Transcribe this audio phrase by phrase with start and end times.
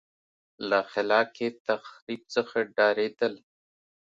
[0.69, 3.33] له خلاق تخریب څخه ډارېدل.